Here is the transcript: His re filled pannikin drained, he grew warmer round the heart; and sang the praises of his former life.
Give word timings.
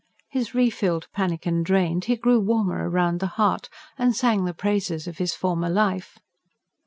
His 0.31 0.55
re 0.55 0.71
filled 0.71 1.07
pannikin 1.13 1.61
drained, 1.61 2.05
he 2.05 2.15
grew 2.15 2.39
warmer 2.39 2.89
round 2.89 3.19
the 3.19 3.27
heart; 3.37 3.69
and 3.99 4.15
sang 4.15 4.45
the 4.45 4.51
praises 4.55 5.05
of 5.07 5.19
his 5.19 5.35
former 5.35 5.69
life. 5.69 6.17